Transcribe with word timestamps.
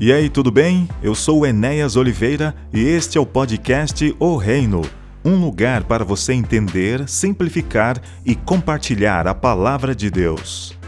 E 0.00 0.12
aí, 0.12 0.28
tudo 0.28 0.50
bem? 0.50 0.88
Eu 1.02 1.14
sou 1.14 1.46
Enéas 1.46 1.96
Oliveira 1.96 2.54
e 2.72 2.80
este 2.80 3.16
é 3.16 3.20
o 3.20 3.26
podcast 3.26 4.14
O 4.18 4.36
Reino 4.36 4.82
um 5.24 5.36
lugar 5.36 5.84
para 5.84 6.04
você 6.04 6.34
entender, 6.34 7.08
simplificar 7.08 8.00
e 8.26 8.34
compartilhar 8.34 9.26
a 9.26 9.34
palavra 9.34 9.94
de 9.94 10.10
Deus. 10.10 10.78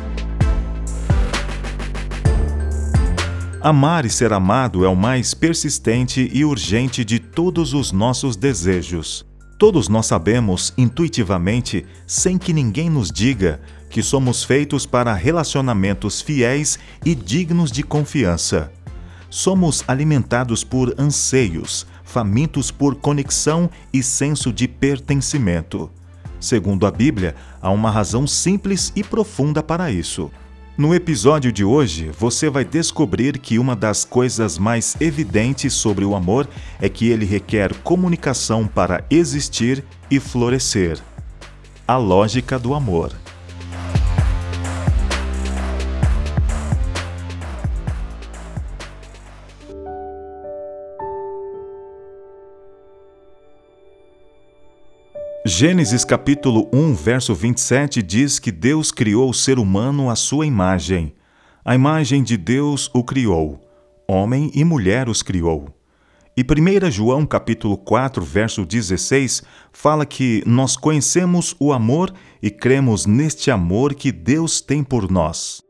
Amar 3.62 4.05
e 4.05 4.11
ser 4.11 4.32
amado 4.32 4.84
é 4.84 4.89
o 4.89 4.95
mais 4.95 5.32
persistente 5.32 6.30
e 6.32 6.45
urgente 6.45 7.04
de 7.04 7.18
todos 7.18 7.73
os 7.73 7.91
nossos 7.91 8.36
desejos. 8.36 9.25
Todos 9.59 9.88
nós 9.88 10.04
sabemos 10.04 10.75
intuitivamente, 10.77 11.86
sem 12.07 12.36
que 12.36 12.52
ninguém 12.52 12.91
nos 12.91 13.11
diga, 13.11 13.59
que 13.88 14.02
somos 14.02 14.45
feitos 14.45 14.84
para 14.84 15.14
relacionamentos 15.14 16.20
fiéis 16.20 16.79
e 17.04 17.14
dignos 17.14 17.73
de 17.73 17.82
confiança. 17.82 18.71
Somos 19.36 19.85
alimentados 19.86 20.64
por 20.64 20.95
anseios, 20.96 21.86
famintos 22.03 22.71
por 22.71 22.95
conexão 22.95 23.68
e 23.93 24.03
senso 24.03 24.50
de 24.50 24.67
pertencimento. 24.67 25.90
Segundo 26.40 26.86
a 26.86 26.90
Bíblia, 26.90 27.35
há 27.61 27.71
uma 27.71 27.90
razão 27.90 28.26
simples 28.26 28.90
e 28.96 29.04
profunda 29.04 29.62
para 29.62 29.93
isso. 29.93 30.31
No 30.75 30.95
episódio 30.95 31.53
de 31.53 31.62
hoje, 31.62 32.11
você 32.19 32.48
vai 32.48 32.64
descobrir 32.64 33.36
que 33.39 33.59
uma 33.59 33.77
das 33.77 34.06
coisas 34.06 34.56
mais 34.56 34.97
evidentes 35.03 35.75
sobre 35.75 36.06
o 36.06 36.14
amor 36.14 36.48
é 36.81 36.89
que 36.89 37.11
ele 37.11 37.27
requer 37.27 37.75
comunicação 37.83 38.67
para 38.67 39.05
existir 39.11 39.84
e 40.11 40.19
florescer. 40.19 40.98
A 41.87 41.98
lógica 41.98 42.59
do 42.59 42.73
amor. 42.73 43.12
Gênesis 55.59 56.05
capítulo 56.05 56.69
1, 56.71 56.93
verso 56.93 57.35
27 57.35 58.03
diz 58.03 58.39
que 58.39 58.53
Deus 58.53 58.93
criou 58.93 59.31
o 59.31 59.33
ser 59.33 59.59
humano 59.59 60.11
à 60.11 60.15
sua 60.15 60.45
imagem. 60.45 61.15
A 61.65 61.75
imagem 61.75 62.23
de 62.23 62.37
Deus 62.37 62.91
o 62.93 63.03
criou. 63.03 63.59
Homem 64.07 64.51
e 64.55 64.63
mulher 64.67 65.09
os 65.09 65.23
criou. 65.23 65.75
E 66.37 66.43
1 66.43 66.91
João 66.91 67.25
capítulo 67.25 67.79
4, 67.79 68.23
verso 68.23 68.67
16 68.67 69.43
fala 69.73 70.05
que 70.05 70.43
nós 70.45 70.77
conhecemos 70.77 71.57
o 71.59 71.73
amor 71.73 72.13
e 72.43 72.51
cremos 72.51 73.07
neste 73.07 73.51
amor 73.51 73.95
que 73.95 74.13
Deus 74.13 74.61
tem 74.61 74.85
por 74.85 75.11
nós. 75.11 75.63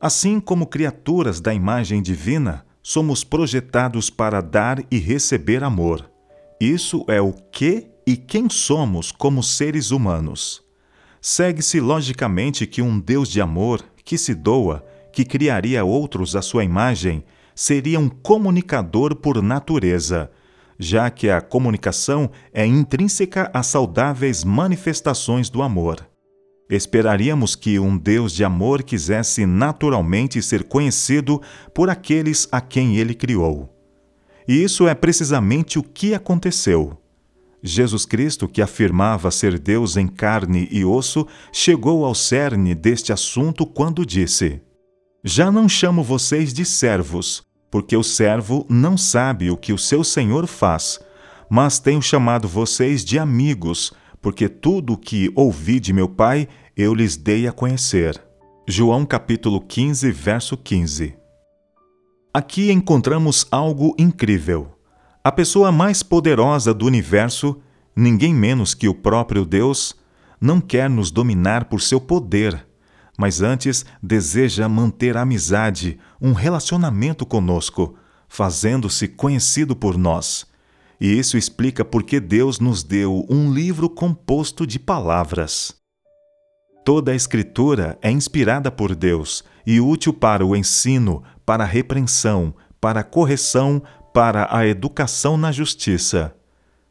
Assim 0.00 0.40
como 0.40 0.66
criaturas 0.66 1.40
da 1.40 1.54
imagem 1.54 2.02
divina, 2.02 2.66
somos 2.82 3.22
projetados 3.22 4.10
para 4.10 4.40
dar 4.40 4.82
e 4.90 4.98
receber 4.98 5.62
amor. 5.62 6.10
Isso 6.60 7.04
é 7.06 7.20
o 7.20 7.32
que 7.32 7.89
e 8.10 8.16
quem 8.16 8.50
somos 8.50 9.12
como 9.12 9.40
seres 9.40 9.92
humanos. 9.92 10.64
Segue-se 11.20 11.78
logicamente 11.78 12.66
que 12.66 12.82
um 12.82 12.98
Deus 12.98 13.28
de 13.28 13.40
amor, 13.40 13.84
que 14.04 14.18
se 14.18 14.34
doa, 14.34 14.84
que 15.12 15.24
criaria 15.24 15.84
outros 15.84 16.34
à 16.34 16.42
sua 16.42 16.64
imagem, 16.64 17.22
seria 17.54 18.00
um 18.00 18.08
comunicador 18.08 19.14
por 19.14 19.40
natureza, 19.40 20.28
já 20.76 21.08
que 21.08 21.30
a 21.30 21.40
comunicação 21.40 22.32
é 22.52 22.66
intrínseca 22.66 23.48
às 23.54 23.68
saudáveis 23.68 24.42
manifestações 24.42 25.48
do 25.48 25.62
amor. 25.62 26.04
Esperaríamos 26.68 27.54
que 27.54 27.78
um 27.78 27.96
Deus 27.96 28.32
de 28.32 28.42
amor 28.42 28.82
quisesse 28.82 29.46
naturalmente 29.46 30.42
ser 30.42 30.64
conhecido 30.64 31.40
por 31.72 31.88
aqueles 31.88 32.48
a 32.50 32.60
quem 32.60 32.96
ele 32.96 33.14
criou. 33.14 33.72
E 34.48 34.64
isso 34.64 34.88
é 34.88 34.96
precisamente 34.96 35.78
o 35.78 35.82
que 35.84 36.12
aconteceu. 36.12 36.99
Jesus 37.62 38.06
Cristo, 38.06 38.48
que 38.48 38.62
afirmava 38.62 39.30
ser 39.30 39.58
Deus 39.58 39.96
em 39.96 40.06
carne 40.06 40.68
e 40.70 40.84
osso, 40.84 41.26
chegou 41.52 42.04
ao 42.04 42.14
cerne 42.14 42.74
deste 42.74 43.12
assunto 43.12 43.66
quando 43.66 44.06
disse: 44.06 44.60
Já 45.22 45.50
não 45.50 45.68
chamo 45.68 46.02
vocês 46.02 46.52
de 46.52 46.64
servos, 46.64 47.42
porque 47.70 47.96
o 47.96 48.02
servo 48.02 48.66
não 48.68 48.96
sabe 48.96 49.50
o 49.50 49.56
que 49.56 49.72
o 49.72 49.78
seu 49.78 50.02
senhor 50.02 50.46
faz, 50.46 50.98
mas 51.48 51.78
tenho 51.78 52.00
chamado 52.00 52.48
vocês 52.48 53.04
de 53.04 53.18
amigos, 53.18 53.92
porque 54.22 54.48
tudo 54.48 54.94
o 54.94 54.98
que 54.98 55.30
ouvi 55.34 55.78
de 55.78 55.92
meu 55.92 56.08
Pai 56.08 56.48
eu 56.76 56.94
lhes 56.94 57.16
dei 57.16 57.46
a 57.46 57.52
conhecer. 57.52 58.20
João 58.66 59.04
capítulo 59.04 59.60
15, 59.60 60.10
verso 60.12 60.56
15. 60.56 61.14
Aqui 62.32 62.70
encontramos 62.70 63.46
algo 63.50 63.94
incrível. 63.98 64.79
A 65.22 65.30
pessoa 65.30 65.70
mais 65.70 66.02
poderosa 66.02 66.72
do 66.72 66.86
universo, 66.86 67.60
ninguém 67.94 68.34
menos 68.34 68.72
que 68.72 68.88
o 68.88 68.94
próprio 68.94 69.44
Deus, 69.44 69.94
não 70.40 70.62
quer 70.62 70.88
nos 70.88 71.10
dominar 71.10 71.66
por 71.66 71.82
seu 71.82 72.00
poder, 72.00 72.66
mas 73.18 73.42
antes 73.42 73.84
deseja 74.02 74.66
manter 74.66 75.18
amizade, 75.18 75.98
um 76.22 76.32
relacionamento 76.32 77.26
conosco, 77.26 77.96
fazendo-se 78.30 79.06
conhecido 79.08 79.76
por 79.76 79.98
nós. 79.98 80.46
E 80.98 81.18
isso 81.18 81.36
explica 81.36 81.84
por 81.84 82.02
que 82.02 82.18
Deus 82.18 82.58
nos 82.58 82.82
deu 82.82 83.26
um 83.28 83.52
livro 83.52 83.90
composto 83.90 84.66
de 84.66 84.78
palavras. 84.78 85.74
Toda 86.82 87.12
a 87.12 87.14
Escritura 87.14 87.98
é 88.00 88.10
inspirada 88.10 88.70
por 88.70 88.94
Deus 88.94 89.44
e 89.66 89.82
útil 89.82 90.14
para 90.14 90.46
o 90.46 90.56
ensino, 90.56 91.22
para 91.44 91.64
a 91.64 91.66
repreensão, 91.66 92.54
para 92.80 93.00
a 93.00 93.04
correção, 93.04 93.82
para 94.12 94.48
a 94.54 94.66
educação 94.66 95.36
na 95.36 95.52
justiça. 95.52 96.34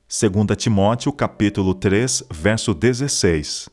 2 0.10 0.58
Timóteo 0.58 1.12
capítulo 1.12 1.74
3, 1.74 2.24
verso 2.32 2.74
16. 2.74 3.70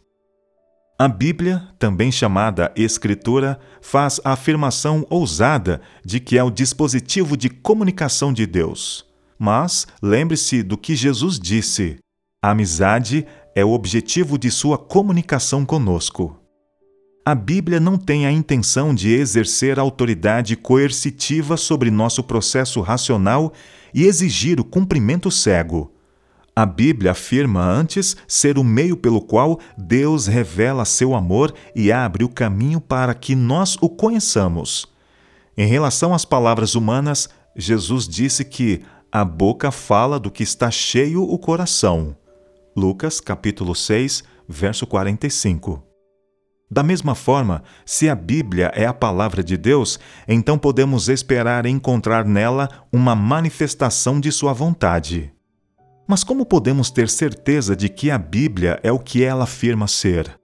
A 0.98 1.08
Bíblia, 1.08 1.68
também 1.78 2.10
chamada 2.10 2.72
Escritura, 2.74 3.58
faz 3.80 4.20
a 4.24 4.32
afirmação 4.32 5.06
ousada 5.10 5.80
de 6.04 6.18
que 6.18 6.38
é 6.38 6.42
o 6.42 6.50
dispositivo 6.50 7.36
de 7.36 7.48
comunicação 7.48 8.32
de 8.32 8.46
Deus. 8.46 9.04
Mas 9.38 9.86
lembre-se 10.02 10.62
do 10.62 10.76
que 10.76 10.96
Jesus 10.96 11.38
disse: 11.38 11.98
a 12.42 12.50
amizade 12.50 13.26
é 13.54 13.64
o 13.64 13.72
objetivo 13.72 14.38
de 14.38 14.50
sua 14.50 14.78
comunicação 14.78 15.64
conosco. 15.64 16.45
A 17.28 17.34
Bíblia 17.34 17.80
não 17.80 17.98
tem 17.98 18.24
a 18.24 18.30
intenção 18.30 18.94
de 18.94 19.12
exercer 19.12 19.80
autoridade 19.80 20.54
coercitiva 20.54 21.56
sobre 21.56 21.90
nosso 21.90 22.22
processo 22.22 22.80
racional 22.80 23.52
e 23.92 24.04
exigir 24.04 24.60
o 24.60 24.64
cumprimento 24.64 25.28
cego. 25.28 25.92
A 26.54 26.64
Bíblia 26.64 27.10
afirma 27.10 27.64
antes 27.64 28.16
ser 28.28 28.58
o 28.58 28.62
meio 28.62 28.96
pelo 28.96 29.20
qual 29.20 29.58
Deus 29.76 30.28
revela 30.28 30.84
seu 30.84 31.16
amor 31.16 31.52
e 31.74 31.90
abre 31.90 32.22
o 32.22 32.28
caminho 32.28 32.80
para 32.80 33.12
que 33.12 33.34
nós 33.34 33.76
o 33.80 33.88
conheçamos. 33.88 34.86
Em 35.58 35.66
relação 35.66 36.14
às 36.14 36.24
palavras 36.24 36.76
humanas, 36.76 37.28
Jesus 37.56 38.06
disse 38.06 38.44
que 38.44 38.82
a 39.10 39.24
boca 39.24 39.72
fala 39.72 40.20
do 40.20 40.30
que 40.30 40.44
está 40.44 40.70
cheio 40.70 41.24
o 41.24 41.36
coração. 41.40 42.16
Lucas 42.76 43.18
capítulo 43.20 43.74
6, 43.74 44.22
verso 44.48 44.86
45. 44.86 45.95
Da 46.68 46.82
mesma 46.82 47.14
forma, 47.14 47.62
se 47.84 48.08
a 48.08 48.14
Bíblia 48.14 48.72
é 48.74 48.86
a 48.86 48.92
palavra 48.92 49.42
de 49.42 49.56
Deus, 49.56 50.00
então 50.26 50.58
podemos 50.58 51.08
esperar 51.08 51.64
encontrar 51.64 52.24
nela 52.24 52.68
uma 52.92 53.14
manifestação 53.14 54.18
de 54.18 54.32
Sua 54.32 54.52
vontade. 54.52 55.32
Mas 56.08 56.24
como 56.24 56.44
podemos 56.44 56.90
ter 56.90 57.08
certeza 57.08 57.76
de 57.76 57.88
que 57.88 58.10
a 58.10 58.18
Bíblia 58.18 58.80
é 58.82 58.90
o 58.90 58.98
que 58.98 59.22
ela 59.22 59.44
afirma 59.44 59.86
ser? 59.86 60.38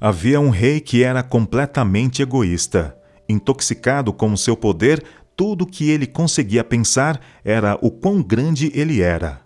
Havia 0.00 0.40
um 0.40 0.50
rei 0.50 0.80
que 0.80 1.02
era 1.02 1.22
completamente 1.22 2.22
egoísta. 2.22 2.96
Intoxicado 3.28 4.12
com 4.12 4.36
seu 4.36 4.56
poder, 4.56 5.02
tudo 5.36 5.62
o 5.62 5.66
que 5.66 5.90
ele 5.90 6.06
conseguia 6.06 6.62
pensar 6.62 7.20
era 7.44 7.78
o 7.80 7.90
quão 7.90 8.22
grande 8.22 8.70
ele 8.74 9.00
era. 9.00 9.40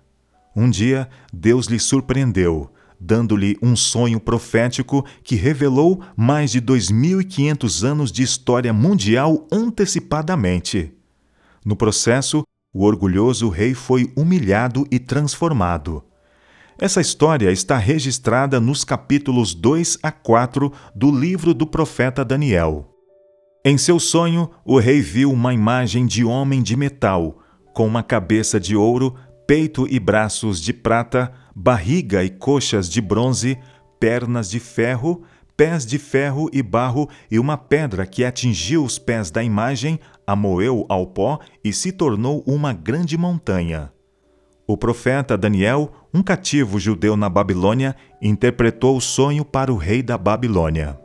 Um 0.54 0.68
dia, 0.68 1.08
Deus 1.32 1.66
lhe 1.66 1.78
surpreendeu 1.78 2.70
dando-lhe 3.00 3.56
um 3.62 3.76
sonho 3.76 4.18
profético 4.18 5.04
que 5.22 5.34
revelou 5.34 6.00
mais 6.16 6.50
de 6.50 6.60
2.500 6.60 7.84
anos 7.84 8.12
de 8.12 8.22
história 8.22 8.72
mundial 8.72 9.46
antecipadamente. 9.50 10.92
No 11.64 11.76
processo, 11.76 12.44
o 12.72 12.84
orgulhoso 12.84 13.48
rei 13.48 13.74
foi 13.74 14.12
humilhado 14.16 14.86
e 14.90 14.98
transformado. 14.98 16.04
Essa 16.78 17.00
história 17.00 17.50
está 17.50 17.78
registrada 17.78 18.60
nos 18.60 18.84
capítulos 18.84 19.54
2 19.54 19.98
a 20.02 20.12
4 20.12 20.70
do 20.94 21.10
livro 21.10 21.54
do 21.54 21.66
profeta 21.66 22.22
Daniel. 22.22 22.92
Em 23.64 23.78
seu 23.78 23.98
sonho, 23.98 24.50
o 24.64 24.78
rei 24.78 25.00
viu 25.00 25.32
uma 25.32 25.54
imagem 25.54 26.06
de 26.06 26.22
homem 26.22 26.62
de 26.62 26.76
metal, 26.76 27.38
com 27.72 27.86
uma 27.86 28.02
cabeça 28.02 28.60
de 28.60 28.76
ouro, 28.76 29.14
peito 29.46 29.86
e 29.88 30.00
braços 30.00 30.60
de 30.60 30.72
prata, 30.72 31.32
barriga 31.54 32.24
e 32.24 32.30
coxas 32.30 32.88
de 32.88 33.00
bronze, 33.00 33.58
pernas 34.00 34.50
de 34.50 34.58
ferro, 34.58 35.22
pés 35.56 35.86
de 35.86 35.98
ferro 35.98 36.50
e 36.52 36.62
barro 36.62 37.08
e 37.30 37.38
uma 37.38 37.56
pedra 37.56 38.04
que 38.06 38.24
atingiu 38.24 38.84
os 38.84 38.98
pés 38.98 39.30
da 39.30 39.42
imagem, 39.42 39.98
a 40.26 40.34
moeu 40.34 40.84
ao 40.88 41.06
pó 41.06 41.38
e 41.64 41.72
se 41.72 41.92
tornou 41.92 42.42
uma 42.46 42.72
grande 42.72 43.16
montanha. 43.16 43.92
O 44.66 44.76
profeta 44.76 45.38
Daniel, 45.38 45.92
um 46.12 46.22
cativo 46.22 46.78
judeu 46.80 47.16
na 47.16 47.28
Babilônia, 47.28 47.94
interpretou 48.20 48.96
o 48.96 49.00
sonho 49.00 49.44
para 49.44 49.72
o 49.72 49.76
rei 49.76 50.02
da 50.02 50.18
Babilônia. 50.18 50.98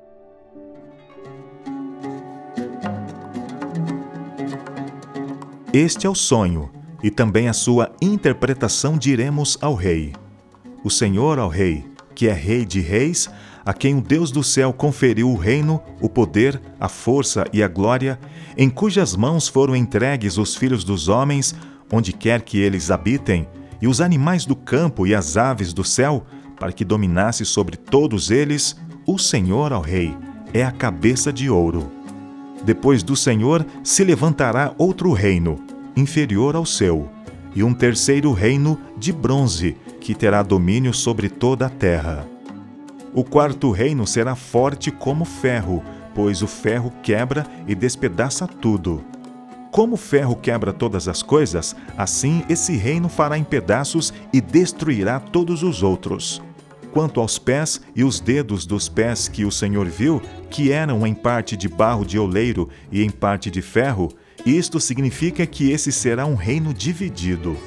Este 5.71 6.07
é 6.07 6.09
o 6.09 6.15
sonho, 6.15 6.80
e 7.03 7.09
também 7.09 7.47
a 7.47 7.53
sua 7.53 7.91
interpretação 8.01 8.97
diremos 8.97 9.57
ao 9.61 9.73
rei. 9.73 10.13
O 10.83 10.89
Senhor 10.89 11.39
ao 11.39 11.49
rei, 11.49 11.85
que 12.15 12.27
é 12.27 12.33
rei 12.33 12.65
de 12.65 12.79
reis, 12.79 13.29
a 13.65 13.73
quem 13.73 13.95
o 13.95 14.01
Deus 14.01 14.31
do 14.31 14.43
céu 14.43 14.73
conferiu 14.73 15.29
o 15.29 15.35
reino, 15.35 15.81
o 15.99 16.09
poder, 16.09 16.59
a 16.79 16.89
força 16.89 17.45
e 17.53 17.61
a 17.61 17.67
glória, 17.67 18.19
em 18.57 18.69
cujas 18.69 19.15
mãos 19.15 19.47
foram 19.47 19.75
entregues 19.75 20.37
os 20.37 20.55
filhos 20.55 20.83
dos 20.83 21.07
homens, 21.07 21.55
onde 21.91 22.11
quer 22.13 22.41
que 22.41 22.59
eles 22.59 22.89
habitem, 22.89 23.47
e 23.81 23.87
os 23.87 24.01
animais 24.01 24.45
do 24.45 24.55
campo 24.55 25.05
e 25.05 25.13
as 25.13 25.37
aves 25.37 25.73
do 25.73 25.83
céu, 25.83 26.25
para 26.59 26.71
que 26.71 26.85
dominasse 26.85 27.45
sobre 27.45 27.77
todos 27.77 28.29
eles, 28.31 28.75
o 29.05 29.17
Senhor 29.17 29.73
ao 29.73 29.81
Rei 29.81 30.15
é 30.53 30.63
a 30.63 30.71
cabeça 30.71 31.31
de 31.31 31.49
ouro. 31.49 31.91
Depois 32.63 33.01
do 33.01 33.15
Senhor 33.15 33.65
se 33.83 34.03
levantará 34.03 34.73
outro 34.77 35.11
reino, 35.11 35.59
inferior 35.95 36.55
ao 36.55 36.65
seu, 36.65 37.09
e 37.55 37.63
um 37.63 37.73
terceiro 37.73 38.31
reino 38.31 38.79
de 38.97 39.11
bronze, 39.11 39.75
que 39.99 40.15
terá 40.15 40.41
domínio 40.41 40.93
sobre 40.93 41.29
toda 41.29 41.65
a 41.65 41.69
terra. 41.69 42.27
O 43.13 43.23
quarto 43.23 43.71
reino 43.71 44.07
será 44.07 44.35
forte 44.35 44.89
como 44.89 45.25
ferro, 45.25 45.83
pois 46.15 46.41
o 46.41 46.47
ferro 46.47 46.91
quebra 47.03 47.45
e 47.67 47.75
despedaça 47.75 48.47
tudo. 48.47 49.03
Como 49.69 49.95
o 49.95 49.97
ferro 49.97 50.35
quebra 50.35 50.73
todas 50.73 51.07
as 51.07 51.21
coisas, 51.21 51.75
assim 51.97 52.43
esse 52.49 52.75
reino 52.75 53.07
fará 53.07 53.37
em 53.37 53.43
pedaços 53.43 54.13
e 54.33 54.41
destruirá 54.41 55.19
todos 55.19 55.63
os 55.63 55.83
outros. 55.83 56.41
Quanto 56.91 57.21
aos 57.21 57.39
pés 57.39 57.81
e 57.95 58.03
os 58.03 58.19
dedos 58.19 58.65
dos 58.65 58.89
pés 58.89 59.29
que 59.29 59.45
o 59.45 59.51
Senhor 59.51 59.87
viu, 59.87 60.21
que 60.49 60.73
eram 60.73 61.07
em 61.07 61.13
parte 61.13 61.55
de 61.55 61.69
barro 61.69 62.05
de 62.05 62.19
oleiro 62.19 62.67
e 62.91 63.01
em 63.01 63.09
parte 63.09 63.49
de 63.49 63.61
ferro, 63.61 64.09
isto 64.45 64.79
significa 64.79 65.45
que 65.45 65.71
esse 65.71 65.91
será 65.91 66.25
um 66.25 66.35
reino 66.35 66.73
dividido. 66.73 67.57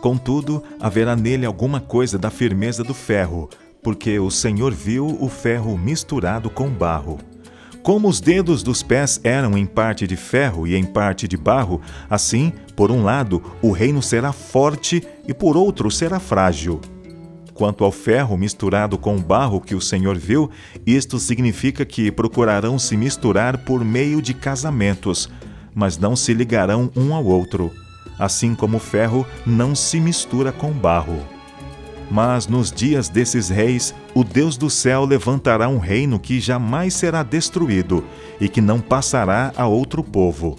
Contudo, 0.00 0.62
haverá 0.80 1.16
nele 1.16 1.46
alguma 1.46 1.80
coisa 1.80 2.18
da 2.18 2.30
firmeza 2.30 2.82
do 2.84 2.94
ferro, 2.94 3.48
porque 3.82 4.18
o 4.18 4.30
Senhor 4.30 4.72
viu 4.72 5.06
o 5.20 5.28
ferro 5.28 5.76
misturado 5.76 6.48
com 6.48 6.68
barro. 6.68 7.18
Como 7.82 8.08
os 8.08 8.18
dedos 8.18 8.62
dos 8.62 8.82
pés 8.82 9.20
eram 9.22 9.58
em 9.58 9.66
parte 9.66 10.06
de 10.06 10.16
ferro 10.16 10.66
e 10.66 10.74
em 10.74 10.84
parte 10.84 11.28
de 11.28 11.36
barro, 11.36 11.82
assim, 12.08 12.50
por 12.74 12.90
um 12.90 13.02
lado, 13.04 13.42
o 13.60 13.72
reino 13.72 14.00
será 14.00 14.32
forte 14.32 15.06
e 15.28 15.34
por 15.34 15.54
outro 15.54 15.90
será 15.90 16.18
frágil. 16.18 16.80
Quanto 17.52 17.84
ao 17.84 17.92
ferro 17.92 18.36
misturado 18.36 18.96
com 18.96 19.16
o 19.16 19.20
barro 19.20 19.60
que 19.60 19.74
o 19.74 19.80
Senhor 19.80 20.16
viu, 20.16 20.50
isto 20.86 21.18
significa 21.18 21.84
que 21.84 22.10
procurarão 22.10 22.78
se 22.78 22.96
misturar 22.96 23.58
por 23.58 23.84
meio 23.84 24.22
de 24.22 24.32
casamentos, 24.32 25.30
mas 25.74 25.98
não 25.98 26.14
se 26.14 26.32
ligarão 26.32 26.90
um 26.96 27.14
ao 27.14 27.24
outro, 27.24 27.72
assim 28.18 28.54
como 28.54 28.76
o 28.76 28.80
ferro 28.80 29.26
não 29.44 29.74
se 29.74 29.98
mistura 29.98 30.52
com 30.52 30.70
barro. 30.70 31.18
Mas 32.10 32.46
nos 32.46 32.70
dias 32.70 33.08
desses 33.08 33.48
reis, 33.48 33.94
o 34.14 34.22
Deus 34.22 34.56
do 34.56 34.68
céu 34.68 35.04
levantará 35.04 35.68
um 35.68 35.78
reino 35.78 36.18
que 36.18 36.38
jamais 36.38 36.94
será 36.94 37.22
destruído 37.22 38.04
e 38.40 38.48
que 38.48 38.60
não 38.60 38.78
passará 38.78 39.52
a 39.56 39.66
outro 39.66 40.02
povo. 40.04 40.56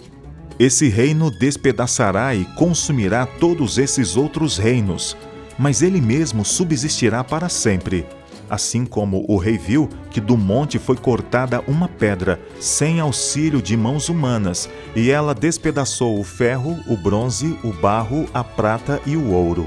Esse 0.58 0.90
reino 0.90 1.30
despedaçará 1.30 2.34
e 2.34 2.46
consumirá 2.56 3.26
todos 3.26 3.78
esses 3.78 4.16
outros 4.18 4.58
reinos, 4.58 5.16
mas 5.58 5.82
ele 5.82 6.02
mesmo 6.02 6.44
subsistirá 6.44 7.24
para 7.24 7.50
sempre. 7.50 8.06
Assim 8.50 8.86
como 8.86 9.26
o 9.28 9.38
rei 9.38 9.58
viu 9.58 9.90
que 10.12 10.22
do 10.22 10.38
monte 10.38 10.78
foi 10.78 10.96
cortada 10.96 11.64
uma 11.68 11.88
pedra, 11.88 12.40
sem 12.60 13.00
auxílio 13.00 13.62
de 13.62 13.76
mãos 13.76 14.10
humanas, 14.10 14.70
e 14.96 15.10
ela 15.10 15.34
despedaçou 15.34 16.20
o 16.20 16.24
ferro, 16.24 16.80
o 16.88 16.96
bronze, 16.96 17.58
o 17.64 17.74
barro, 17.74 18.26
a 18.34 18.44
prata 18.44 19.02
e 19.06 19.16
o 19.16 19.32
ouro 19.32 19.66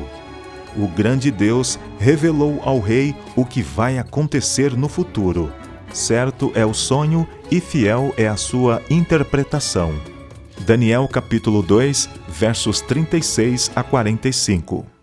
o 0.79 0.87
grande 0.87 1.31
Deus 1.31 1.79
revelou 1.99 2.61
ao 2.65 2.79
rei 2.79 3.15
o 3.35 3.45
que 3.45 3.63
vai 3.63 3.99
acontecer 3.99 4.77
no 4.77 4.89
futuro. 4.89 5.53
Certo 5.93 6.53
é 6.55 6.65
o 6.65 6.73
sonho 6.73 7.27
e 7.51 7.61
fiel 7.61 8.15
é 8.17 8.29
a 8.29 8.37
sua 8.37 8.83
interpretação. 8.89 9.95
Daniel 10.61 11.09
capítulo 11.09 11.63
2, 11.63 12.09
versos 12.29 12.81
36 12.81 13.71
a 13.75 13.83
45. 13.83 14.98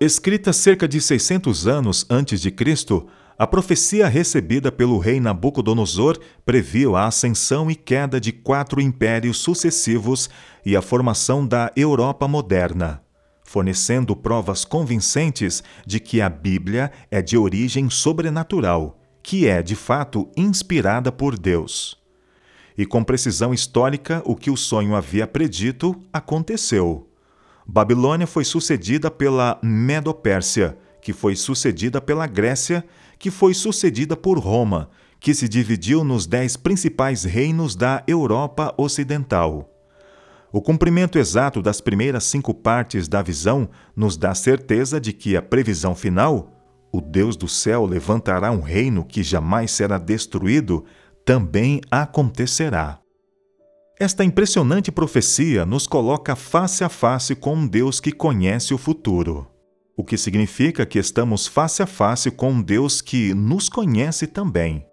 Escrita 0.00 0.52
cerca 0.52 0.86
de 0.86 1.00
600 1.00 1.66
anos 1.66 2.06
antes 2.08 2.40
de 2.40 2.52
Cristo, 2.52 3.08
a 3.36 3.48
profecia 3.48 4.06
recebida 4.06 4.70
pelo 4.70 4.96
rei 4.96 5.18
Nabucodonosor 5.18 6.16
previu 6.46 6.94
a 6.94 7.06
ascensão 7.06 7.68
e 7.68 7.74
queda 7.74 8.20
de 8.20 8.30
quatro 8.30 8.80
impérios 8.80 9.38
sucessivos 9.38 10.30
e 10.64 10.76
a 10.76 10.82
formação 10.82 11.44
da 11.44 11.72
Europa 11.74 12.28
moderna, 12.28 13.02
fornecendo 13.42 14.14
provas 14.14 14.64
convincentes 14.64 15.64
de 15.84 15.98
que 15.98 16.20
a 16.20 16.28
Bíblia 16.28 16.92
é 17.10 17.20
de 17.20 17.36
origem 17.36 17.90
sobrenatural, 17.90 19.00
que 19.20 19.48
é, 19.48 19.60
de 19.64 19.74
fato, 19.74 20.30
inspirada 20.36 21.10
por 21.10 21.36
Deus. 21.36 21.98
E 22.76 22.86
com 22.86 23.02
precisão 23.02 23.52
histórica, 23.52 24.22
o 24.24 24.36
que 24.36 24.48
o 24.48 24.56
sonho 24.56 24.94
havia 24.94 25.26
predito 25.26 26.00
aconteceu. 26.12 27.07
Babilônia 27.70 28.26
foi 28.26 28.44
sucedida 28.44 29.10
pela 29.10 29.58
Medo-Pérsia, 29.62 30.78
que 31.02 31.12
foi 31.12 31.36
sucedida 31.36 32.00
pela 32.00 32.26
Grécia 32.26 32.82
que 33.18 33.30
foi 33.30 33.52
sucedida 33.52 34.16
por 34.16 34.38
Roma, 34.38 34.88
que 35.20 35.34
se 35.34 35.48
dividiu 35.48 36.02
nos 36.02 36.26
dez 36.26 36.56
principais 36.56 37.24
reinos 37.24 37.74
da 37.74 38.02
Europa 38.06 38.72
Ocidental. 38.78 39.68
O 40.50 40.62
cumprimento 40.62 41.18
exato 41.18 41.60
das 41.60 41.80
primeiras 41.80 42.24
cinco 42.24 42.54
partes 42.54 43.06
da 43.06 43.20
visão 43.20 43.68
nos 43.94 44.16
dá 44.16 44.34
certeza 44.34 44.98
de 44.98 45.12
que 45.12 45.36
a 45.36 45.42
previsão 45.42 45.94
final, 45.94 46.50
o 46.90 47.02
Deus 47.02 47.36
do 47.36 47.48
céu 47.48 47.84
levantará 47.84 48.50
um 48.50 48.62
reino 48.62 49.04
que 49.04 49.22
jamais 49.22 49.72
será 49.72 49.98
destruído, 49.98 50.84
também 51.22 51.82
acontecerá. 51.90 52.98
Esta 54.00 54.24
impressionante 54.24 54.92
profecia 54.92 55.66
nos 55.66 55.86
coloca 55.86 56.36
face 56.36 56.84
a 56.84 56.88
face 56.88 57.34
com 57.34 57.54
um 57.54 57.66
Deus 57.66 58.00
que 58.00 58.12
conhece 58.12 58.72
o 58.72 58.78
futuro 58.78 59.46
o 59.98 60.04
que 60.04 60.16
significa 60.16 60.86
que 60.86 60.96
estamos 60.96 61.48
face 61.48 61.82
a 61.82 61.86
face 61.86 62.30
com 62.30 62.52
um 62.52 62.62
Deus 62.62 63.00
que 63.00 63.34
nos 63.34 63.68
conhece 63.68 64.28
também. 64.28 64.86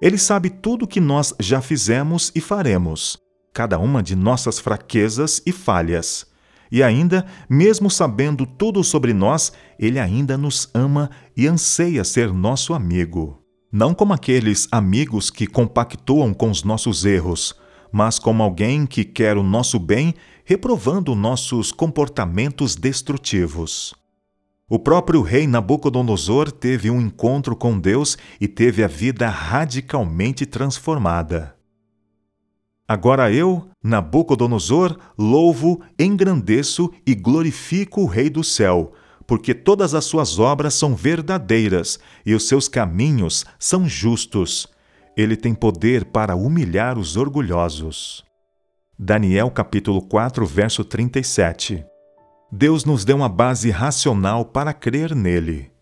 Ele 0.00 0.16
sabe 0.16 0.48
tudo 0.48 0.86
o 0.86 0.88
que 0.88 0.98
nós 0.98 1.34
já 1.38 1.60
fizemos 1.60 2.32
e 2.34 2.40
faremos, 2.40 3.18
cada 3.52 3.78
uma 3.78 4.02
de 4.02 4.16
nossas 4.16 4.58
fraquezas 4.58 5.42
e 5.44 5.52
falhas. 5.52 6.26
E 6.72 6.82
ainda, 6.82 7.26
mesmo 7.50 7.90
sabendo 7.90 8.46
tudo 8.46 8.82
sobre 8.82 9.12
nós, 9.12 9.52
ele 9.78 9.98
ainda 9.98 10.38
nos 10.38 10.70
ama 10.72 11.10
e 11.36 11.46
anseia 11.46 12.02
ser 12.02 12.32
nosso 12.32 12.72
amigo. 12.72 13.38
Não 13.70 13.92
como 13.92 14.14
aqueles 14.14 14.66
amigos 14.72 15.28
que 15.28 15.46
compactuam 15.46 16.32
com 16.32 16.50
os 16.50 16.64
nossos 16.64 17.04
erros, 17.04 17.54
mas 17.92 18.18
como 18.18 18.42
alguém 18.42 18.86
que 18.86 19.04
quer 19.04 19.36
o 19.36 19.42
nosso 19.42 19.78
bem, 19.78 20.14
reprovando 20.44 21.14
nossos 21.14 21.72
comportamentos 21.72 22.76
destrutivos. 22.76 23.94
O 24.68 24.78
próprio 24.78 25.22
rei 25.22 25.46
Nabucodonosor 25.46 26.50
teve 26.50 26.90
um 26.90 27.00
encontro 27.00 27.54
com 27.54 27.78
Deus 27.78 28.18
e 28.40 28.48
teve 28.48 28.82
a 28.82 28.88
vida 28.88 29.28
radicalmente 29.28 30.44
transformada. 30.44 31.56
Agora 32.88 33.32
eu, 33.32 33.68
Nabucodonosor, 33.82 34.96
louvo, 35.18 35.80
engrandeço 35.98 36.92
e 37.04 37.14
glorifico 37.14 38.02
o 38.02 38.06
Rei 38.06 38.30
do 38.30 38.44
céu, 38.44 38.92
porque 39.26 39.52
todas 39.52 39.94
as 39.94 40.04
suas 40.04 40.38
obras 40.38 40.74
são 40.74 40.94
verdadeiras 40.94 41.98
e 42.24 42.34
os 42.34 42.46
seus 42.46 42.68
caminhos 42.68 43.44
são 43.58 43.88
justos. 43.88 44.68
Ele 45.16 45.34
tem 45.34 45.54
poder 45.54 46.04
para 46.04 46.36
humilhar 46.36 46.98
os 46.98 47.16
orgulhosos. 47.16 48.22
Daniel 48.98 49.50
capítulo 49.50 50.02
4, 50.02 50.44
verso 50.44 50.84
37. 50.84 51.82
Deus 52.52 52.84
nos 52.84 53.02
deu 53.02 53.16
uma 53.16 53.28
base 53.28 53.70
racional 53.70 54.44
para 54.44 54.74
crer 54.74 55.14
nele. 55.14 55.72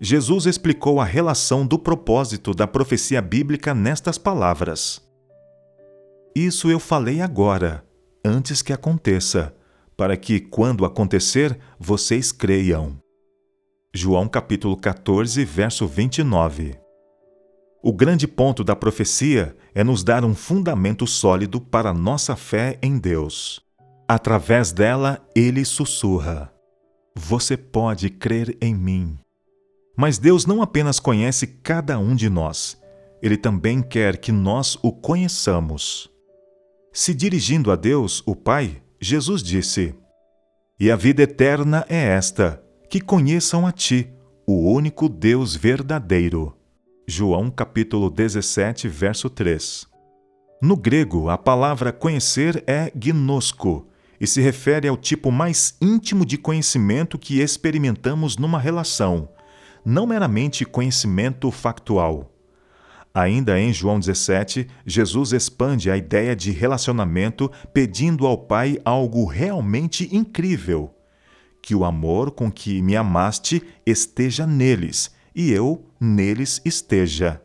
Jesus 0.00 0.46
explicou 0.46 1.00
a 1.00 1.04
relação 1.04 1.66
do 1.66 1.78
propósito 1.78 2.54
da 2.54 2.66
profecia 2.66 3.20
bíblica 3.20 3.74
nestas 3.74 4.18
palavras: 4.18 5.02
Isso 6.34 6.70
eu 6.70 6.78
falei 6.78 7.20
agora, 7.20 7.84
antes 8.24 8.62
que 8.62 8.72
aconteça, 8.72 9.52
para 9.96 10.16
que, 10.16 10.38
quando 10.38 10.84
acontecer, 10.84 11.58
vocês 11.78 12.30
creiam. 12.30 12.96
João 13.92 14.28
capítulo 14.28 14.76
14, 14.76 15.44
verso 15.44 15.88
29. 15.88 16.85
O 17.88 17.92
grande 17.92 18.26
ponto 18.26 18.64
da 18.64 18.74
profecia 18.74 19.56
é 19.72 19.84
nos 19.84 20.02
dar 20.02 20.24
um 20.24 20.34
fundamento 20.34 21.06
sólido 21.06 21.60
para 21.60 21.94
nossa 21.94 22.34
fé 22.34 22.80
em 22.82 22.98
Deus. 22.98 23.62
Através 24.08 24.72
dela, 24.72 25.24
ele 25.36 25.64
sussurra: 25.64 26.52
Você 27.14 27.56
pode 27.56 28.10
crer 28.10 28.58
em 28.60 28.74
mim. 28.74 29.16
Mas 29.96 30.18
Deus 30.18 30.46
não 30.46 30.62
apenas 30.62 30.98
conhece 30.98 31.46
cada 31.46 31.96
um 31.96 32.16
de 32.16 32.28
nós, 32.28 32.76
ele 33.22 33.36
também 33.36 33.80
quer 33.80 34.16
que 34.16 34.32
nós 34.32 34.76
o 34.82 34.90
conheçamos. 34.90 36.10
Se 36.92 37.14
dirigindo 37.14 37.70
a 37.70 37.76
Deus, 37.76 38.20
o 38.26 38.34
Pai, 38.34 38.82
Jesus 39.00 39.44
disse: 39.44 39.94
E 40.80 40.90
a 40.90 40.96
vida 40.96 41.22
eterna 41.22 41.86
é 41.88 42.02
esta, 42.08 42.60
que 42.90 43.00
conheçam 43.00 43.64
a 43.64 43.70
Ti, 43.70 44.12
o 44.44 44.72
único 44.72 45.08
Deus 45.08 45.54
verdadeiro 45.54 46.55
João 47.08 47.52
capítulo 47.52 48.10
17, 48.10 48.88
verso 48.88 49.30
3. 49.30 49.86
No 50.60 50.76
grego, 50.76 51.28
a 51.30 51.38
palavra 51.38 51.92
conhecer 51.92 52.64
é 52.66 52.90
gnosco 52.92 53.86
e 54.20 54.26
se 54.26 54.40
refere 54.40 54.88
ao 54.88 54.96
tipo 54.96 55.30
mais 55.30 55.76
íntimo 55.80 56.26
de 56.26 56.36
conhecimento 56.36 57.16
que 57.16 57.40
experimentamos 57.40 58.36
numa 58.36 58.58
relação, 58.58 59.28
não 59.84 60.04
meramente 60.04 60.64
conhecimento 60.64 61.48
factual. 61.52 62.28
Ainda 63.14 63.56
em 63.56 63.72
João 63.72 64.00
17, 64.00 64.66
Jesus 64.84 65.32
expande 65.32 65.88
a 65.88 65.96
ideia 65.96 66.34
de 66.34 66.50
relacionamento 66.50 67.48
pedindo 67.72 68.26
ao 68.26 68.36
Pai 68.36 68.80
algo 68.84 69.26
realmente 69.26 70.08
incrível: 70.12 70.92
que 71.62 71.72
o 71.72 71.84
amor 71.84 72.32
com 72.32 72.50
que 72.50 72.82
me 72.82 72.96
amaste 72.96 73.62
esteja 73.86 74.44
neles 74.44 75.14
e 75.36 75.52
eu 75.52 75.84
neles 76.00 76.62
esteja. 76.64 77.42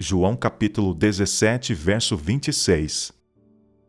João 0.00 0.34
capítulo 0.34 0.94
17, 0.94 1.74
verso 1.74 2.16
26. 2.16 3.12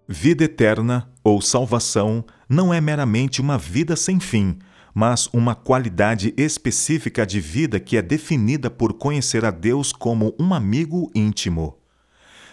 Vida 0.05 0.43
eterna 0.43 1.09
ou 1.23 1.39
salvação 1.39 2.25
não 2.49 2.73
é 2.73 2.81
meramente 2.81 3.39
uma 3.39 3.57
vida 3.57 3.95
sem 3.95 4.19
fim, 4.19 4.59
mas 4.93 5.27
uma 5.27 5.55
qualidade 5.55 6.33
específica 6.35 7.25
de 7.25 7.39
vida 7.39 7.79
que 7.79 7.95
é 7.95 8.01
definida 8.01 8.69
por 8.69 8.91
conhecer 8.91 9.45
a 9.45 9.51
Deus 9.51 9.93
como 9.93 10.35
um 10.37 10.53
amigo 10.53 11.09
íntimo. 11.15 11.77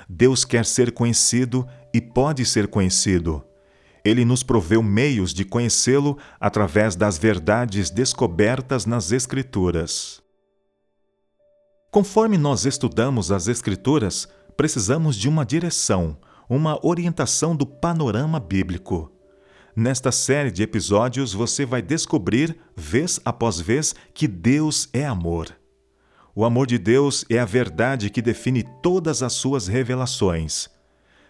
Deus 0.09 0.45
quer 0.45 0.65
ser 0.65 0.93
conhecido 0.93 1.67
e 1.93 2.01
pode 2.01 2.45
ser 2.45 2.69
conhecido. 2.69 3.43
Ele 4.05 4.25
nos 4.25 4.45
proveu 4.45 4.85
meios 4.85 5.35
de 5.35 5.45
conhecê-lo 5.45 6.17
através 6.39 6.95
das 6.95 7.19
verdades 7.19 7.91
descobertas 7.91 8.87
nas 8.87 9.11
Escrituras. 9.11 10.25
Conforme 11.91 12.37
nós 12.37 12.67
estudamos 12.67 13.33
as 13.33 13.49
Escrituras, 13.49 14.29
precisamos 14.57 15.17
de 15.17 15.29
uma 15.29 15.47
direção, 15.47 16.19
uma 16.49 16.79
orientação 16.85 17.57
do 17.57 17.65
panorama 17.65 18.39
bíblico. 18.39 19.11
Nesta 19.75 20.11
série 20.11 20.51
de 20.51 20.63
episódios, 20.63 21.33
você 21.33 21.65
vai 21.65 21.83
descobrir, 21.83 22.59
vez 22.75 23.21
após 23.25 23.61
vez, 23.61 23.95
que 24.13 24.27
Deus 24.27 24.89
é 24.93 25.07
amor. 25.07 25.55
O 26.35 26.45
amor 26.45 26.67
de 26.67 26.79
Deus 26.79 27.25
é 27.31 27.39
a 27.39 27.45
verdade 27.45 28.11
que 28.11 28.21
define 28.21 28.63
todas 28.83 29.23
as 29.23 29.33
suas 29.33 29.67
revelações. 29.67 30.69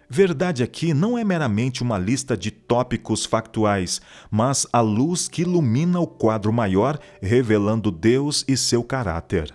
Verdade 0.09 0.63
aqui 0.63 0.95
não 0.95 1.19
é 1.19 1.25
meramente 1.25 1.83
uma 1.83 1.99
lista 1.99 2.37
de 2.37 2.51
tópicos 2.51 3.25
factuais, 3.25 4.01
mas 4.31 4.67
a 4.73 4.81
luz 4.81 5.29
que 5.29 5.43
ilumina 5.43 6.01
o 6.01 6.07
quadro 6.07 6.53
maior, 6.53 6.99
revelando 7.21 7.91
Deus 7.91 8.45
e 8.49 8.57
seu 8.57 8.83
caráter. 8.83 9.53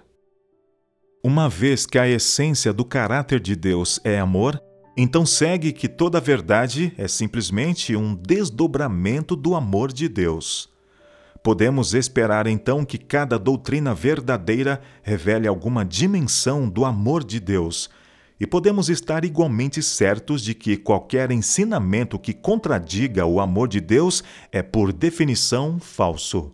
Uma 1.23 1.47
vez 1.47 1.85
que 1.85 1.99
a 1.99 2.07
essência 2.07 2.73
do 2.73 2.83
caráter 2.83 3.39
de 3.39 3.55
Deus 3.55 3.99
é 4.03 4.19
amor, 4.19 4.59
então 4.97 5.23
segue 5.23 5.71
que 5.71 5.87
toda 5.87 6.17
a 6.17 6.21
verdade 6.21 6.93
é 6.97 7.07
simplesmente 7.07 7.95
um 7.95 8.15
desdobramento 8.15 9.35
do 9.35 9.53
amor 9.53 9.93
de 9.93 10.09
Deus. 10.09 10.67
Podemos 11.43 11.93
esperar 11.93 12.47
então 12.47 12.83
que 12.83 12.97
cada 12.97 13.37
doutrina 13.37 13.93
verdadeira 13.93 14.81
revele 15.03 15.47
alguma 15.47 15.85
dimensão 15.85 16.67
do 16.67 16.85
amor 16.85 17.23
de 17.23 17.39
Deus, 17.39 17.87
e 18.39 18.47
podemos 18.47 18.89
estar 18.89 19.23
igualmente 19.23 19.83
certos 19.83 20.41
de 20.41 20.55
que 20.55 20.75
qualquer 20.75 21.29
ensinamento 21.29 22.17
que 22.17 22.33
contradiga 22.33 23.27
o 23.27 23.39
amor 23.39 23.67
de 23.67 23.79
Deus 23.79 24.23
é, 24.51 24.63
por 24.63 24.91
definição, 24.91 25.79
falso. 25.79 26.51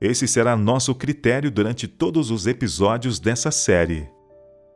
Esse 0.00 0.26
será 0.26 0.56
nosso 0.56 0.94
critério 0.94 1.50
durante 1.50 1.86
todos 1.86 2.30
os 2.30 2.46
episódios 2.46 3.20
dessa 3.20 3.50
série. 3.50 4.08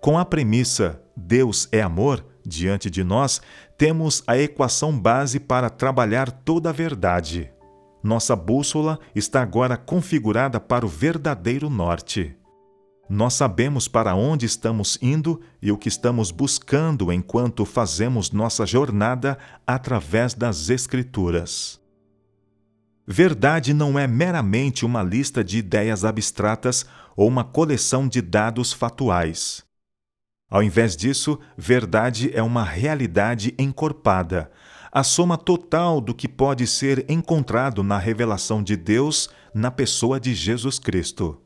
Com 0.00 0.18
a 0.18 0.24
premissa 0.24 1.00
Deus 1.16 1.66
é 1.72 1.80
amor 1.80 2.24
diante 2.46 2.90
de 2.90 3.02
nós, 3.02 3.40
temos 3.78 4.22
a 4.26 4.36
equação 4.36 4.98
base 4.98 5.40
para 5.40 5.70
trabalhar 5.70 6.30
toda 6.30 6.68
a 6.68 6.72
verdade. 6.72 7.50
Nossa 8.02 8.36
bússola 8.36 8.98
está 9.14 9.40
agora 9.40 9.78
configurada 9.78 10.60
para 10.60 10.84
o 10.84 10.88
verdadeiro 10.88 11.70
norte. 11.70 12.36
Nós 13.08 13.34
sabemos 13.34 13.88
para 13.88 14.14
onde 14.14 14.44
estamos 14.44 14.98
indo 15.00 15.40
e 15.60 15.72
o 15.72 15.78
que 15.78 15.88
estamos 15.88 16.30
buscando 16.30 17.12
enquanto 17.12 17.64
fazemos 17.64 18.30
nossa 18.30 18.66
jornada 18.66 19.38
através 19.66 20.34
das 20.34 20.68
Escrituras. 20.68 21.80
Verdade 23.06 23.74
não 23.74 23.98
é 23.98 24.06
meramente 24.06 24.84
uma 24.86 25.02
lista 25.02 25.44
de 25.44 25.58
ideias 25.58 26.04
abstratas 26.04 26.86
ou 27.14 27.28
uma 27.28 27.44
coleção 27.44 28.08
de 28.08 28.22
dados 28.22 28.72
fatuais. 28.72 29.62
Ao 30.50 30.62
invés 30.62 30.96
disso, 30.96 31.38
verdade 31.56 32.30
é 32.32 32.42
uma 32.42 32.64
realidade 32.64 33.54
encorpada, 33.58 34.50
a 34.90 35.02
soma 35.02 35.36
total 35.36 36.00
do 36.00 36.14
que 36.14 36.28
pode 36.28 36.66
ser 36.66 37.04
encontrado 37.10 37.82
na 37.82 37.98
revelação 37.98 38.62
de 38.62 38.76
Deus 38.76 39.28
na 39.52 39.70
pessoa 39.70 40.18
de 40.18 40.32
Jesus 40.32 40.78
Cristo. 40.78 41.42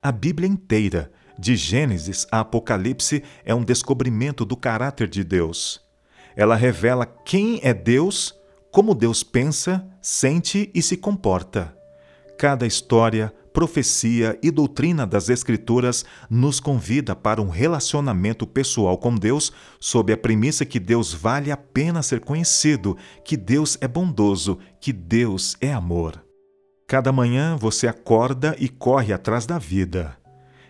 A 0.00 0.10
Bíblia 0.10 0.48
inteira, 0.48 1.12
de 1.38 1.54
Gênesis 1.54 2.26
a 2.32 2.40
Apocalipse, 2.40 3.22
é 3.44 3.54
um 3.54 3.62
descobrimento 3.62 4.44
do 4.44 4.56
caráter 4.56 5.08
de 5.08 5.22
Deus. 5.22 5.80
Ela 6.34 6.56
revela 6.56 7.06
quem 7.06 7.60
é 7.62 7.72
Deus 7.72 8.34
como 8.72 8.94
Deus 8.94 9.22
pensa, 9.22 9.86
sente 10.00 10.70
e 10.74 10.80
se 10.80 10.96
comporta. 10.96 11.76
Cada 12.38 12.66
história, 12.66 13.30
profecia 13.52 14.38
e 14.42 14.50
doutrina 14.50 15.06
das 15.06 15.28
Escrituras 15.28 16.06
nos 16.30 16.58
convida 16.58 17.14
para 17.14 17.42
um 17.42 17.50
relacionamento 17.50 18.46
pessoal 18.46 18.96
com 18.96 19.14
Deus 19.14 19.52
sob 19.78 20.10
a 20.10 20.16
premissa 20.16 20.64
que 20.64 20.80
Deus 20.80 21.12
vale 21.12 21.52
a 21.52 21.56
pena 21.56 22.02
ser 22.02 22.20
conhecido, 22.20 22.96
que 23.22 23.36
Deus 23.36 23.76
é 23.78 23.86
bondoso, 23.86 24.58
que 24.80 24.90
Deus 24.90 25.54
é 25.60 25.70
amor. 25.70 26.24
Cada 26.88 27.12
manhã 27.12 27.56
você 27.56 27.86
acorda 27.86 28.56
e 28.58 28.70
corre 28.70 29.12
atrás 29.12 29.44
da 29.44 29.58
vida. 29.58 30.16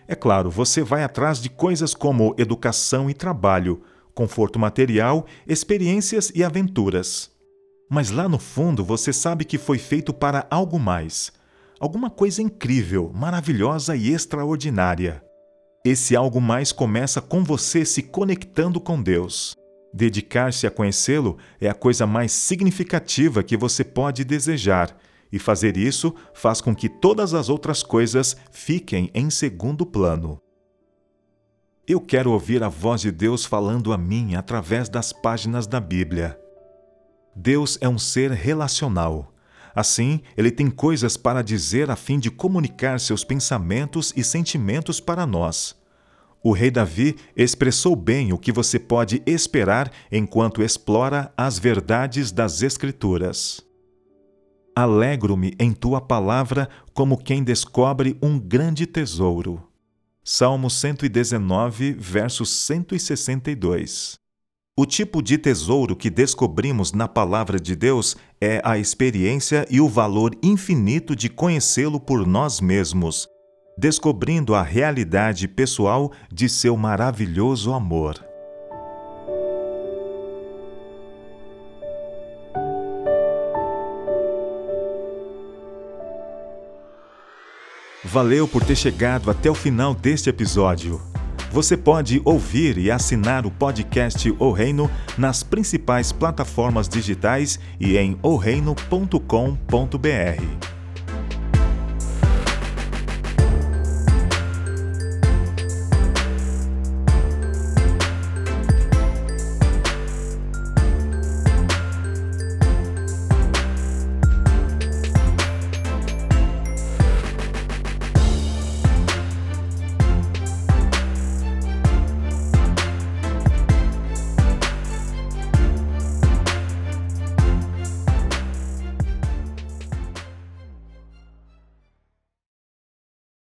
É 0.05 0.13
claro, 0.13 0.51
você 0.51 0.83
vai 0.83 1.05
atrás 1.05 1.41
de 1.41 1.49
coisas 1.49 1.93
como 1.93 2.35
educação 2.37 3.09
e 3.09 3.13
trabalho, 3.13 3.81
conforto 4.13 4.59
material, 4.59 5.25
experiências 5.47 6.33
e 6.35 6.43
aventuras. 6.43 7.32
Mas 7.89 8.09
lá 8.09 8.27
no 8.27 8.39
fundo 8.39 8.83
você 8.83 9.13
sabe 9.13 9.45
que 9.45 9.57
foi 9.57 9.77
feito 9.77 10.13
para 10.13 10.47
algo 10.49 10.79
mais. 10.79 11.31
Alguma 11.79 12.09
coisa 12.09 12.41
incrível, 12.41 13.11
maravilhosa 13.13 13.95
e 13.95 14.13
extraordinária. 14.13 15.23
Esse 15.85 16.15
algo 16.15 16.39
mais 16.39 16.71
começa 16.71 17.21
com 17.21 17.43
você 17.43 17.83
se 17.83 18.01
conectando 18.01 18.79
com 18.79 19.01
Deus. 19.01 19.53
Dedicar-se 19.93 20.65
a 20.65 20.71
conhecê-lo 20.71 21.37
é 21.59 21.69
a 21.69 21.73
coisa 21.73 22.07
mais 22.07 22.31
significativa 22.31 23.43
que 23.43 23.57
você 23.57 23.83
pode 23.83 24.23
desejar, 24.23 24.97
e 25.31 25.39
fazer 25.39 25.77
isso 25.77 26.13
faz 26.33 26.61
com 26.61 26.75
que 26.75 26.87
todas 26.87 27.33
as 27.33 27.49
outras 27.49 27.81
coisas 27.81 28.37
fiquem 28.51 29.09
em 29.15 29.29
segundo 29.31 29.83
plano. 29.83 30.39
Eu 31.87 31.99
quero 31.99 32.31
ouvir 32.31 32.63
a 32.63 32.69
voz 32.69 33.01
de 33.01 33.11
Deus 33.11 33.43
falando 33.43 33.91
a 33.91 33.97
mim 33.97 34.35
através 34.35 34.87
das 34.87 35.11
páginas 35.11 35.67
da 35.67 35.79
Bíblia. 35.81 36.39
Deus 37.35 37.77
é 37.81 37.89
um 37.89 37.97
ser 37.97 38.31
relacional. 38.31 39.33
Assim, 39.75 40.21
ele 40.37 40.51
tem 40.51 40.69
coisas 40.69 41.17
para 41.17 41.41
dizer 41.41 41.89
a 41.89 41.95
fim 41.95 42.19
de 42.19 42.29
comunicar 42.29 42.99
seus 42.99 43.23
pensamentos 43.23 44.13
e 44.15 44.23
sentimentos 44.23 44.99
para 44.99 45.25
nós. 45.25 45.75
O 46.43 46.51
rei 46.51 46.69
Davi 46.69 47.15
expressou 47.35 47.95
bem 47.95 48.33
o 48.33 48.37
que 48.37 48.51
você 48.51 48.77
pode 48.77 49.23
esperar 49.25 49.91
enquanto 50.11 50.61
explora 50.61 51.33
as 51.37 51.57
verdades 51.57 52.31
das 52.31 52.61
Escrituras. 52.61 53.61
Alegro-me 54.75 55.55
em 55.57 55.71
tua 55.71 56.01
palavra 56.01 56.67
como 56.93 57.17
quem 57.17 57.43
descobre 57.43 58.17
um 58.21 58.39
grande 58.39 58.85
tesouro. 58.85 59.63
Salmo 60.23 60.69
119, 60.69 61.93
verso 61.93 62.45
162. 62.45 64.22
O 64.75 64.87
tipo 64.87 65.21
de 65.21 65.37
tesouro 65.37 65.95
que 65.95 66.09
descobrimos 66.09 66.93
na 66.93 67.07
Palavra 67.07 67.59
de 67.59 67.75
Deus 67.75 68.17
é 68.41 68.59
a 68.63 68.75
experiência 68.75 69.67
e 69.69 69.79
o 69.79 69.87
valor 69.87 70.35
infinito 70.41 71.15
de 71.15 71.29
conhecê-lo 71.29 71.99
por 71.99 72.25
nós 72.25 72.59
mesmos. 72.59 73.27
descobrindo 73.77 74.53
a 74.53 74.61
realidade 74.61 75.47
pessoal 75.47 76.11
de 76.31 76.47
seu 76.47 76.77
maravilhoso 76.77 77.73
amor. 77.73 78.23
Valeu 88.03 88.47
por 88.47 88.63
ter 88.63 88.75
chegado 88.75 89.31
até 89.31 89.49
o 89.49 89.55
final 89.55 89.95
deste 89.95 90.29
episódio. 90.29 91.12
Você 91.53 91.77
pode 91.77 92.19
ouvir 92.25 92.79
e 92.79 92.89
assinar 92.89 93.45
o 93.45 93.51
podcast 93.51 94.35
O 94.39 94.51
Reino 94.51 94.89
nas 95.15 95.43
principais 95.43 96.11
plataformas 96.11 96.89
digitais 96.89 97.59
e 97.79 97.95
em 97.95 98.17
orreino.com.br. 98.23 100.72